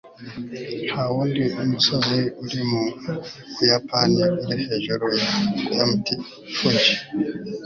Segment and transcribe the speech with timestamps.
[0.91, 2.81] nta wundi musozi uri mu
[3.55, 5.05] buyapani uri hejuru
[5.75, 6.05] ya mt.
[6.55, 6.93] fuji